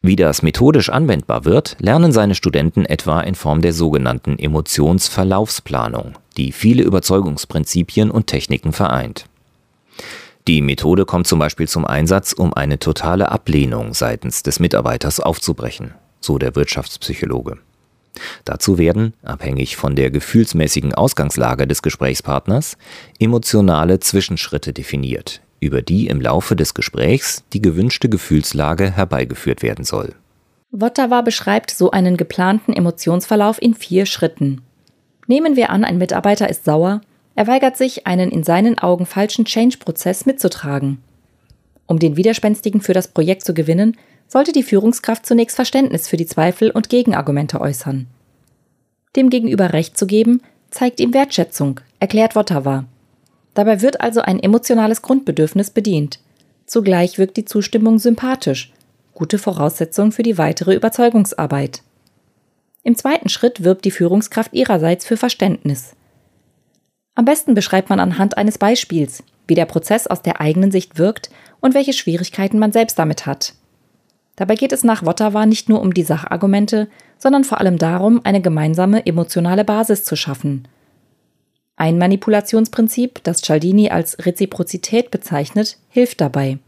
Wie 0.02 0.16
das 0.16 0.42
methodisch 0.42 0.88
anwendbar 0.88 1.44
wird, 1.44 1.76
lernen 1.78 2.12
seine 2.12 2.34
Studenten 2.34 2.86
etwa 2.86 3.20
in 3.20 3.34
Form 3.34 3.60
der 3.60 3.72
sogenannten 3.72 4.38
Emotionsverlaufsplanung, 4.38 6.14
die 6.36 6.52
viele 6.52 6.82
Überzeugungsprinzipien 6.82 8.10
und 8.10 8.26
Techniken 8.26 8.72
vereint. 8.72 9.26
Die 10.48 10.62
Methode 10.62 11.04
kommt 11.04 11.26
zum 11.26 11.38
Beispiel 11.38 11.68
zum 11.68 11.84
Einsatz, 11.84 12.32
um 12.32 12.54
eine 12.54 12.78
totale 12.78 13.30
Ablehnung 13.30 13.92
seitens 13.92 14.42
des 14.42 14.58
Mitarbeiters 14.58 15.20
aufzubrechen, 15.20 15.94
so 16.20 16.38
der 16.38 16.56
Wirtschaftspsychologe. 16.56 17.58
Dazu 18.44 18.78
werden, 18.78 19.14
abhängig 19.22 19.76
von 19.76 19.94
der 19.94 20.10
gefühlsmäßigen 20.10 20.94
Ausgangslage 20.94 21.66
des 21.66 21.82
Gesprächspartners, 21.82 22.76
emotionale 23.18 24.00
Zwischenschritte 24.00 24.72
definiert, 24.72 25.42
über 25.60 25.82
die 25.82 26.08
im 26.08 26.20
Laufe 26.20 26.56
des 26.56 26.74
Gesprächs 26.74 27.44
die 27.52 27.62
gewünschte 27.62 28.08
Gefühlslage 28.08 28.90
herbeigeführt 28.90 29.62
werden 29.62 29.84
soll. 29.84 30.14
Wottawa 30.72 31.20
beschreibt 31.20 31.70
so 31.70 31.90
einen 31.90 32.16
geplanten 32.16 32.72
Emotionsverlauf 32.72 33.60
in 33.60 33.74
vier 33.74 34.06
Schritten. 34.06 34.62
Nehmen 35.26 35.56
wir 35.56 35.70
an, 35.70 35.84
ein 35.84 35.98
Mitarbeiter 35.98 36.48
ist 36.48 36.64
sauer, 36.64 37.00
er 37.34 37.46
weigert 37.46 37.76
sich, 37.76 38.06
einen 38.06 38.30
in 38.30 38.42
seinen 38.42 38.78
Augen 38.78 39.06
falschen 39.06 39.44
Change-Prozess 39.44 40.26
mitzutragen. 40.26 40.98
Um 41.86 41.98
den 41.98 42.16
Widerspenstigen 42.16 42.80
für 42.80 42.92
das 42.92 43.08
Projekt 43.08 43.44
zu 43.44 43.54
gewinnen, 43.54 43.96
sollte 44.28 44.52
die 44.52 44.62
Führungskraft 44.62 45.26
zunächst 45.26 45.56
Verständnis 45.56 46.06
für 46.06 46.16
die 46.16 46.26
Zweifel 46.26 46.70
und 46.70 46.88
Gegenargumente 46.88 47.60
äußern. 47.60 48.06
Dem 49.16 49.28
Gegenüber 49.28 49.72
Recht 49.72 49.98
zu 49.98 50.06
geben, 50.06 50.40
zeigt 50.70 51.00
ihm 51.00 51.12
Wertschätzung, 51.12 51.80
erklärt 51.98 52.36
Wottawa. 52.36 52.84
Dabei 53.54 53.82
wird 53.82 54.00
also 54.00 54.20
ein 54.20 54.40
emotionales 54.40 55.02
Grundbedürfnis 55.02 55.70
bedient. 55.70 56.20
Zugleich 56.66 57.18
wirkt 57.18 57.36
die 57.36 57.44
Zustimmung 57.44 57.98
sympathisch, 57.98 58.72
gute 59.14 59.38
Voraussetzung 59.38 60.12
für 60.12 60.22
die 60.22 60.38
weitere 60.38 60.74
Überzeugungsarbeit. 60.74 61.82
Im 62.82 62.96
zweiten 62.96 63.28
Schritt 63.28 63.64
wirbt 63.64 63.84
die 63.84 63.90
Führungskraft 63.90 64.54
ihrerseits 64.54 65.04
für 65.04 65.16
Verständnis. 65.16 65.94
Am 67.14 67.24
besten 67.24 67.54
beschreibt 67.54 67.90
man 67.90 68.00
anhand 68.00 68.38
eines 68.38 68.56
Beispiels, 68.56 69.22
wie 69.46 69.54
der 69.54 69.66
Prozess 69.66 70.06
aus 70.06 70.22
der 70.22 70.40
eigenen 70.40 70.70
Sicht 70.70 70.96
wirkt 70.98 71.28
und 71.60 71.74
welche 71.74 71.92
Schwierigkeiten 71.92 72.58
man 72.58 72.72
selbst 72.72 72.98
damit 72.98 73.26
hat. 73.26 73.54
Dabei 74.36 74.54
geht 74.54 74.72
es 74.72 74.84
nach 74.84 75.04
Wottawa 75.04 75.44
nicht 75.44 75.68
nur 75.68 75.82
um 75.82 75.92
die 75.92 76.02
Sachargumente, 76.02 76.88
sondern 77.18 77.44
vor 77.44 77.58
allem 77.58 77.76
darum, 77.76 78.22
eine 78.24 78.40
gemeinsame 78.40 79.04
emotionale 79.04 79.64
Basis 79.64 80.04
zu 80.04 80.16
schaffen. 80.16 80.66
Ein 81.80 81.96
Manipulationsprinzip, 81.96 83.24
das 83.24 83.40
Cialdini 83.40 83.88
als 83.88 84.26
Reziprozität 84.26 85.10
bezeichnet, 85.10 85.78
hilft 85.88 86.20
dabei. 86.20 86.58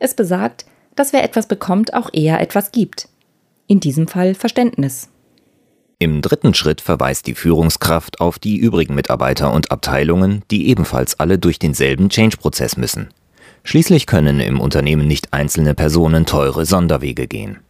Es 0.00 0.14
besagt, 0.14 0.64
dass 0.96 1.12
wer 1.12 1.22
etwas 1.22 1.46
bekommt, 1.46 1.94
auch 1.94 2.10
eher 2.12 2.40
etwas 2.40 2.72
gibt. 2.72 3.08
In 3.68 3.78
diesem 3.78 4.08
Fall 4.08 4.34
Verständnis. 4.34 5.08
Im 6.00 6.20
dritten 6.20 6.52
Schritt 6.52 6.80
verweist 6.80 7.28
die 7.28 7.36
Führungskraft 7.36 8.20
auf 8.20 8.40
die 8.40 8.56
übrigen 8.56 8.96
Mitarbeiter 8.96 9.52
und 9.52 9.70
Abteilungen, 9.70 10.42
die 10.50 10.66
ebenfalls 10.66 11.20
alle 11.20 11.38
durch 11.38 11.60
denselben 11.60 12.08
Change-Prozess 12.08 12.76
müssen. 12.76 13.10
Schließlich 13.62 14.08
können 14.08 14.40
im 14.40 14.58
Unternehmen 14.58 15.06
nicht 15.06 15.32
einzelne 15.32 15.74
Personen 15.74 16.26
teure 16.26 16.66
Sonderwege 16.66 17.28
gehen. 17.28 17.60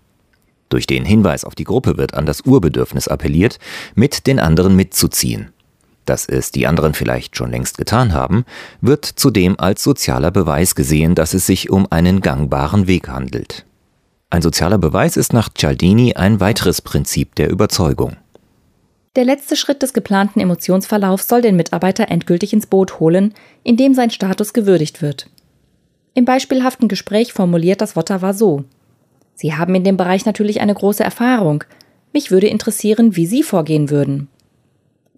Durch 0.71 0.87
den 0.87 1.05
Hinweis 1.05 1.45
auf 1.45 1.55
die 1.55 1.65
Gruppe 1.65 1.99
wird 1.99 2.15
an 2.15 2.25
das 2.25 2.41
Urbedürfnis 2.41 3.07
appelliert, 3.07 3.59
mit 3.95 4.27
den 4.27 4.41
anderen 4.41 4.77
mitzuziehen. 4.77 5.53
Dass 6.11 6.27
es 6.27 6.51
die 6.51 6.67
anderen 6.67 6.93
vielleicht 6.93 7.37
schon 7.37 7.53
längst 7.53 7.79
getan 7.79 8.13
haben, 8.13 8.45
wird 8.81 9.05
zudem 9.05 9.55
als 9.61 9.85
sozialer 9.85 10.33
Beweis 10.33 10.75
gesehen, 10.75 11.15
dass 11.15 11.35
es 11.35 11.47
sich 11.47 11.71
um 11.71 11.87
einen 11.89 12.21
gangbaren 12.21 12.89
Weg 12.89 13.07
handelt. 13.07 13.65
Ein 14.29 14.43
sozialer 14.43 14.79
Beweis 14.79 15.17
ist 15.17 15.33
nach 15.33 15.51
Cialdini 15.55 16.15
ein 16.15 16.41
weiteres 16.41 16.83
Prinzip 16.83 17.37
der 17.37 17.49
Überzeugung. 17.49 18.17
Der 19.15 19.25
letzte 19.25 19.55
Schritt 19.55 19.83
des 19.83 19.93
geplanten 19.93 20.41
Emotionsverlaufs 20.41 21.29
soll 21.29 21.43
den 21.43 21.55
Mitarbeiter 21.55 22.09
endgültig 22.09 22.53
ins 22.53 22.67
Boot 22.67 22.99
holen, 22.99 23.33
indem 23.63 23.95
sein 23.95 24.11
Status 24.11 24.53
gewürdigt 24.53 25.03
wird. 25.03 25.31
Im 26.15 26.25
beispielhaften 26.25 26.89
Gespräch 26.89 27.33
formuliert 27.33 27.81
das 27.81 27.95
Wottawa 27.95 28.33
so. 28.33 28.65
Sie 29.37 29.55
haben 29.55 29.77
in 29.77 29.85
dem 29.85 29.97
Bereich 29.97 30.27
natürlich 30.27 30.61
eine 30.61 30.75
große 30.75 31.05
Erfahrung. 31.05 31.63
Mich 32.13 32.33
würde 32.33 32.49
interessieren, 32.49 33.15
wie 33.15 33.27
Sie 33.27 33.45
vorgehen 33.45 33.91
würden. 33.91 34.27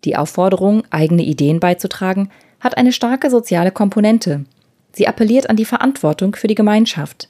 Die 0.05 0.17
Aufforderung, 0.17 0.83
eigene 0.91 1.23
Ideen 1.23 1.61
beizutragen, 1.61 2.31
hat 2.61 2.77
eine 2.77 2.93
starke 2.93 3.31
soziale 3.31 3.71
Komponente. 3.71 4.45
Sie 4.93 5.09
appelliert 5.09 5.49
an 5.49 5.57
die 5.57 5.65
Verantwortung 5.65 6.35
für 6.35 6.49
die 6.49 6.55
Gemeinschaft. 6.55 7.29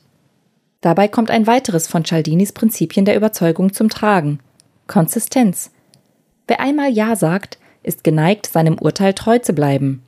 Dabei 0.80 1.08
kommt 1.08 1.30
ein 1.30 1.46
weiteres 1.46 1.86
von 1.86 2.04
Cialdinis 2.04 2.52
Prinzipien 2.52 3.04
der 3.04 3.16
Überzeugung 3.16 3.72
zum 3.72 3.88
Tragen. 3.88 4.40
Konsistenz. 4.88 5.70
Wer 6.48 6.60
einmal 6.60 6.90
Ja 6.90 7.14
sagt, 7.14 7.58
ist 7.82 8.04
geneigt, 8.04 8.46
seinem 8.46 8.78
Urteil 8.78 9.14
treu 9.14 9.38
zu 9.38 9.52
bleiben. 9.52 10.02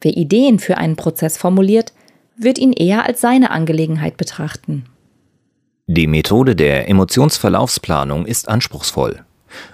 Wer 0.00 0.16
Ideen 0.16 0.58
für 0.58 0.76
einen 0.76 0.96
Prozess 0.96 1.38
formuliert, 1.38 1.92
wird 2.36 2.58
ihn 2.58 2.72
eher 2.72 3.06
als 3.06 3.20
seine 3.20 3.50
Angelegenheit 3.50 4.16
betrachten. 4.16 4.84
Die 5.86 6.06
Methode 6.06 6.56
der 6.56 6.88
Emotionsverlaufsplanung 6.88 8.26
ist 8.26 8.48
anspruchsvoll. 8.48 9.24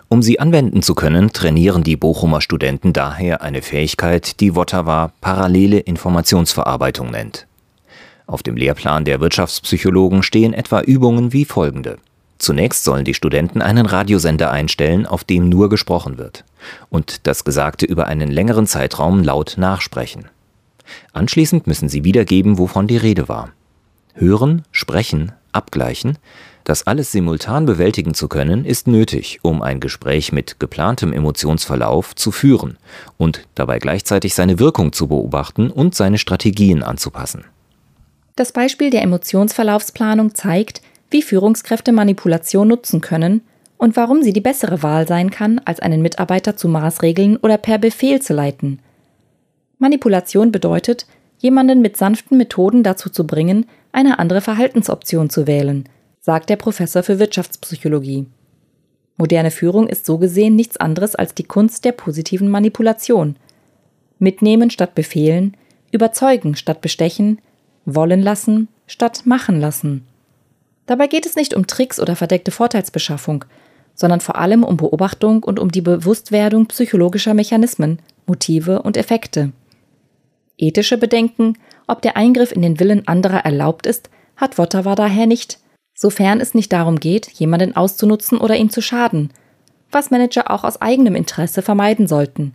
Um 0.08 0.22
sie 0.22 0.40
anwenden 0.40 0.82
zu 0.82 0.94
können, 0.94 1.32
trainieren 1.32 1.82
die 1.82 1.96
Bochumer 1.96 2.40
Studenten 2.40 2.92
daher 2.92 3.42
eine 3.42 3.62
Fähigkeit, 3.62 4.40
die 4.40 4.54
Wottawa 4.54 5.12
parallele 5.20 5.78
Informationsverarbeitung 5.78 7.10
nennt. 7.10 7.46
Auf 8.26 8.42
dem 8.42 8.56
Lehrplan 8.56 9.04
der 9.04 9.20
Wirtschaftspsychologen 9.20 10.22
stehen 10.22 10.52
etwa 10.52 10.80
Übungen 10.80 11.32
wie 11.32 11.44
folgende. 11.44 11.98
Zunächst 12.38 12.84
sollen 12.84 13.04
die 13.04 13.14
Studenten 13.14 13.62
einen 13.62 13.86
Radiosender 13.86 14.50
einstellen, 14.50 15.06
auf 15.06 15.24
dem 15.24 15.48
nur 15.48 15.68
gesprochen 15.68 16.18
wird, 16.18 16.44
und 16.88 17.26
das 17.26 17.44
Gesagte 17.44 17.84
über 17.86 18.06
einen 18.06 18.30
längeren 18.30 18.66
Zeitraum 18.66 19.24
laut 19.24 19.54
nachsprechen. 19.56 20.26
Anschließend 21.12 21.66
müssen 21.66 21.88
sie 21.88 22.04
wiedergeben, 22.04 22.58
wovon 22.58 22.86
die 22.86 22.96
Rede 22.96 23.28
war. 23.28 23.50
Hören, 24.18 24.64
sprechen, 24.72 25.32
abgleichen, 25.52 26.18
das 26.64 26.86
alles 26.86 27.12
simultan 27.12 27.64
bewältigen 27.64 28.12
zu 28.12 28.28
können, 28.28 28.66
ist 28.66 28.86
nötig, 28.86 29.38
um 29.42 29.62
ein 29.62 29.80
Gespräch 29.80 30.32
mit 30.32 30.60
geplantem 30.60 31.14
Emotionsverlauf 31.14 32.14
zu 32.14 32.30
führen 32.30 32.76
und 33.16 33.46
dabei 33.54 33.78
gleichzeitig 33.78 34.34
seine 34.34 34.58
Wirkung 34.58 34.92
zu 34.92 35.06
beobachten 35.08 35.70
und 35.70 35.94
seine 35.94 36.18
Strategien 36.18 36.82
anzupassen. 36.82 37.44
Das 38.36 38.52
Beispiel 38.52 38.90
der 38.90 39.02
Emotionsverlaufsplanung 39.02 40.34
zeigt, 40.34 40.82
wie 41.10 41.22
Führungskräfte 41.22 41.92
Manipulation 41.92 42.68
nutzen 42.68 43.00
können 43.00 43.40
und 43.78 43.96
warum 43.96 44.22
sie 44.22 44.34
die 44.34 44.42
bessere 44.42 44.82
Wahl 44.82 45.08
sein 45.08 45.30
kann, 45.30 45.60
als 45.64 45.80
einen 45.80 46.02
Mitarbeiter 46.02 46.56
zu 46.56 46.68
Maßregeln 46.68 47.38
oder 47.38 47.56
per 47.56 47.78
Befehl 47.78 48.20
zu 48.20 48.34
leiten. 48.34 48.80
Manipulation 49.78 50.52
bedeutet, 50.52 51.06
jemanden 51.38 51.80
mit 51.80 51.96
sanften 51.96 52.36
Methoden 52.36 52.82
dazu 52.82 53.10
zu 53.10 53.26
bringen, 53.26 53.66
eine 53.92 54.18
andere 54.18 54.40
Verhaltensoption 54.40 55.30
zu 55.30 55.46
wählen, 55.46 55.88
sagt 56.20 56.50
der 56.50 56.56
Professor 56.56 57.02
für 57.02 57.18
Wirtschaftspsychologie. 57.18 58.26
Moderne 59.16 59.50
Führung 59.50 59.88
ist 59.88 60.06
so 60.06 60.18
gesehen 60.18 60.54
nichts 60.54 60.76
anderes 60.76 61.14
als 61.14 61.34
die 61.34 61.44
Kunst 61.44 61.84
der 61.84 61.92
positiven 61.92 62.48
Manipulation. 62.48 63.36
Mitnehmen 64.18 64.70
statt 64.70 64.94
befehlen, 64.94 65.56
überzeugen 65.90 66.54
statt 66.54 66.80
bestechen, 66.80 67.40
wollen 67.84 68.22
lassen 68.22 68.68
statt 68.86 69.22
machen 69.24 69.60
lassen. 69.60 70.06
Dabei 70.86 71.06
geht 71.06 71.26
es 71.26 71.36
nicht 71.36 71.54
um 71.54 71.66
Tricks 71.66 72.00
oder 72.00 72.16
verdeckte 72.16 72.50
Vorteilsbeschaffung, 72.50 73.44
sondern 73.94 74.20
vor 74.20 74.36
allem 74.36 74.64
um 74.64 74.76
Beobachtung 74.76 75.42
und 75.42 75.58
um 75.58 75.70
die 75.70 75.82
Bewusstwerdung 75.82 76.66
psychologischer 76.66 77.34
Mechanismen, 77.34 77.98
Motive 78.26 78.82
und 78.82 78.96
Effekte. 78.96 79.52
Ethische 80.58 80.98
Bedenken, 80.98 81.56
ob 81.86 82.02
der 82.02 82.16
Eingriff 82.16 82.52
in 82.52 82.62
den 82.62 82.80
Willen 82.80 83.06
anderer 83.06 83.44
erlaubt 83.44 83.86
ist, 83.86 84.10
hat 84.36 84.58
Wottawa 84.58 84.94
daher 84.94 85.26
nicht, 85.26 85.58
sofern 85.94 86.40
es 86.40 86.52
nicht 86.52 86.72
darum 86.72 87.00
geht, 87.00 87.28
jemanden 87.28 87.76
auszunutzen 87.76 88.38
oder 88.38 88.56
ihm 88.56 88.68
zu 88.70 88.82
schaden, 88.82 89.30
was 89.90 90.10
Manager 90.10 90.50
auch 90.50 90.64
aus 90.64 90.82
eigenem 90.82 91.14
Interesse 91.14 91.62
vermeiden 91.62 92.06
sollten. 92.06 92.54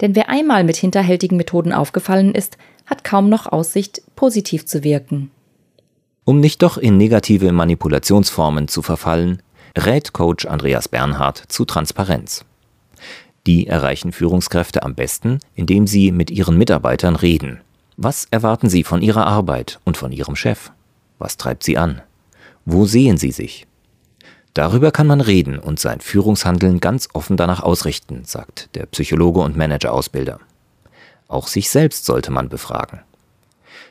Denn 0.00 0.14
wer 0.16 0.28
einmal 0.28 0.64
mit 0.64 0.76
hinterhältigen 0.76 1.36
Methoden 1.36 1.72
aufgefallen 1.72 2.34
ist, 2.34 2.56
hat 2.86 3.04
kaum 3.04 3.28
noch 3.28 3.46
Aussicht, 3.46 4.02
positiv 4.16 4.66
zu 4.66 4.82
wirken. 4.82 5.30
Um 6.24 6.40
nicht 6.40 6.62
doch 6.62 6.78
in 6.78 6.96
negative 6.96 7.52
Manipulationsformen 7.52 8.68
zu 8.68 8.82
verfallen, 8.82 9.42
rät 9.76 10.12
Coach 10.12 10.46
Andreas 10.46 10.88
Bernhard 10.88 11.42
zu 11.48 11.64
Transparenz. 11.64 12.44
Die 13.46 13.66
erreichen 13.66 14.12
Führungskräfte 14.12 14.82
am 14.82 14.94
besten, 14.94 15.40
indem 15.54 15.86
sie 15.86 16.12
mit 16.12 16.30
ihren 16.30 16.56
Mitarbeitern 16.56 17.16
reden. 17.16 17.60
Was 17.96 18.26
erwarten 18.30 18.68
sie 18.68 18.84
von 18.84 19.02
ihrer 19.02 19.26
Arbeit 19.26 19.80
und 19.84 19.96
von 19.96 20.12
ihrem 20.12 20.34
Chef? 20.34 20.72
Was 21.18 21.36
treibt 21.36 21.62
sie 21.62 21.76
an? 21.76 22.02
Wo 22.64 22.86
sehen 22.86 23.18
sie 23.18 23.30
sich? 23.30 23.66
Darüber 24.54 24.92
kann 24.92 25.06
man 25.06 25.20
reden 25.20 25.58
und 25.58 25.80
sein 25.80 26.00
Führungshandeln 26.00 26.80
ganz 26.80 27.08
offen 27.12 27.36
danach 27.36 27.60
ausrichten, 27.60 28.22
sagt 28.24 28.70
der 28.74 28.86
Psychologe 28.86 29.40
und 29.40 29.56
Manager-Ausbilder. 29.56 30.38
Auch 31.28 31.48
sich 31.48 31.70
selbst 31.70 32.04
sollte 32.06 32.30
man 32.30 32.48
befragen. 32.48 33.00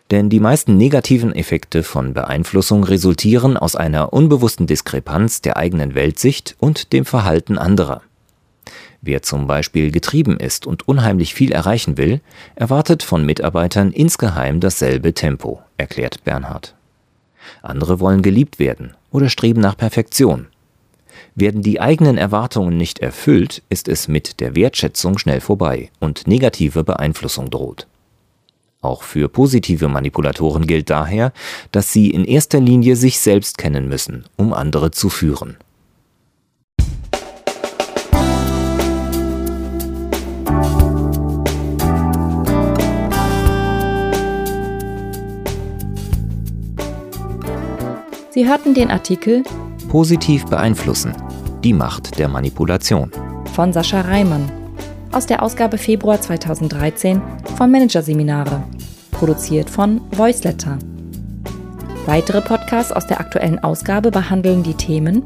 Denn 0.09 0.29
die 0.29 0.39
meisten 0.39 0.77
negativen 0.77 1.33
Effekte 1.33 1.83
von 1.83 2.13
Beeinflussung 2.13 2.83
resultieren 2.83 3.57
aus 3.57 3.75
einer 3.75 4.13
unbewussten 4.13 4.67
Diskrepanz 4.67 5.41
der 5.41 5.57
eigenen 5.57 5.95
Weltsicht 5.95 6.55
und 6.59 6.93
dem 6.93 7.05
Verhalten 7.05 7.57
anderer. 7.57 8.01
Wer 9.05 9.21
zum 9.21 9.47
Beispiel 9.47 9.91
getrieben 9.91 10.37
ist 10.37 10.65
und 10.65 10.87
unheimlich 10.87 11.33
viel 11.33 11.51
erreichen 11.51 11.97
will, 11.97 12.21
erwartet 12.55 13.03
von 13.03 13.25
Mitarbeitern 13.25 13.91
insgeheim 13.91 14.61
dasselbe 14.61 15.13
Tempo, 15.13 15.61
erklärt 15.75 16.23
Bernhard. 16.23 16.73
Andere 17.61 17.99
wollen 17.99 18.21
geliebt 18.21 18.59
werden 18.59 18.93
oder 19.11 19.27
streben 19.27 19.59
nach 19.59 19.75
Perfektion. 19.75 20.47
Werden 21.35 21.63
die 21.63 21.81
eigenen 21.81 22.17
Erwartungen 22.17 22.77
nicht 22.77 22.99
erfüllt, 22.99 23.61
ist 23.67 23.89
es 23.89 24.07
mit 24.07 24.39
der 24.39 24.55
Wertschätzung 24.55 25.17
schnell 25.17 25.41
vorbei 25.41 25.91
und 25.99 26.25
negative 26.25 26.85
Beeinflussung 26.85 27.49
droht. 27.49 27.87
Auch 28.79 29.03
für 29.03 29.27
positive 29.27 29.89
Manipulatoren 29.89 30.65
gilt 30.65 30.89
daher, 30.89 31.33
dass 31.73 31.91
sie 31.91 32.09
in 32.09 32.23
erster 32.23 32.61
Linie 32.61 32.95
sich 32.95 33.19
selbst 33.19 33.57
kennen 33.57 33.89
müssen, 33.89 34.23
um 34.37 34.53
andere 34.53 34.91
zu 34.91 35.09
führen. 35.09 35.57
Sie 48.33 48.47
hörten 48.47 48.73
den 48.73 48.89
Artikel 48.89 49.43
Positiv 49.89 50.45
beeinflussen. 50.45 51.13
Die 51.63 51.71
Macht 51.71 52.17
der 52.17 52.27
Manipulation 52.27 53.11
von 53.53 53.71
Sascha 53.71 54.01
Reimann 54.01 54.51
aus 55.11 55.27
der 55.27 55.43
Ausgabe 55.43 55.77
Februar 55.77 56.19
2013 56.19 57.21
von 57.55 57.69
Managerseminare, 57.69 58.63
produziert 59.11 59.69
von 59.69 60.01
Voiceletter. 60.09 60.79
Weitere 62.07 62.41
Podcasts 62.41 62.91
aus 62.91 63.05
der 63.05 63.19
aktuellen 63.19 63.59
Ausgabe 63.59 64.09
behandeln 64.09 64.63
die 64.63 64.73
Themen 64.73 65.21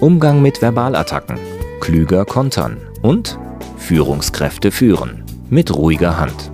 Umgang 0.00 0.40
mit 0.40 0.62
Verbalattacken, 0.62 1.38
klüger 1.80 2.24
kontern 2.24 2.78
und 3.02 3.38
Führungskräfte 3.76 4.70
führen 4.70 5.22
mit 5.50 5.76
ruhiger 5.76 6.18
Hand. 6.18 6.50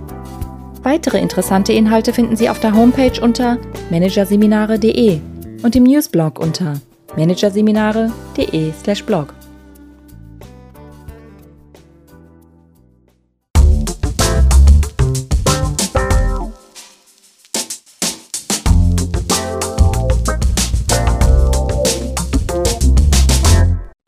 Weitere 0.83 1.19
interessante 1.19 1.71
Inhalte 1.71 2.11
finden 2.11 2.35
Sie 2.35 2.49
auf 2.49 2.59
der 2.59 2.75
Homepage 2.75 3.21
unter 3.21 3.57
managerseminare.de 3.91 5.21
und 5.65 5.75
im 5.75 5.83
Newsblog 5.83 6.39
unter 6.39 6.79
managerseminare.de/blog. 7.17 9.33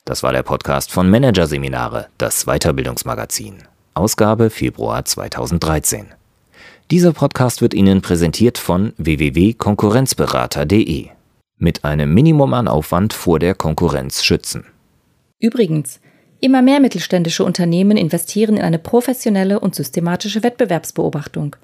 Das 0.06 0.22
war 0.22 0.32
der 0.32 0.44
Podcast 0.44 0.92
von 0.92 1.10
Managerseminare, 1.10 2.10
das 2.20 2.46
Weiterbildungsmagazin. 2.46 3.64
Ausgabe 3.96 4.52
Februar 4.52 5.06
2013. 5.06 6.06
Dieser 6.92 7.14
Podcast 7.14 7.64
wird 7.64 7.74
Ihnen 7.74 8.04
präsentiert 8.04 8.60
von 8.60 8.94
www.konkurrenzberater.de. 8.98 11.17
Mit 11.58 11.84
einem 11.84 12.14
Minimum 12.14 12.54
an 12.54 12.68
Aufwand 12.68 13.14
vor 13.14 13.40
der 13.40 13.56
Konkurrenz 13.56 14.24
schützen. 14.24 14.66
Übrigens, 15.40 16.00
immer 16.40 16.62
mehr 16.62 16.80
mittelständische 16.80 17.44
Unternehmen 17.44 17.98
investieren 17.98 18.58
in 18.58 18.64
eine 18.64 18.80
professionelle 18.80 19.60
und 19.60 19.76
systematische 19.76 20.44
Wettbewerbsbeobachtung 20.44 21.56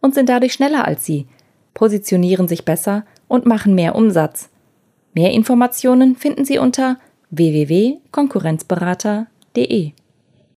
und 0.00 0.14
sind 0.14 0.28
dadurch 0.28 0.52
schneller 0.52 0.86
als 0.86 1.04
Sie, 1.04 1.26
positionieren 1.74 2.46
sich 2.46 2.64
besser 2.64 3.04
und 3.26 3.46
machen 3.46 3.74
mehr 3.74 3.96
Umsatz. 3.96 4.50
Mehr 5.14 5.32
Informationen 5.32 6.14
finden 6.16 6.44
Sie 6.44 6.58
unter 6.58 6.98
www.konkurrenzberater.de. 7.30 9.92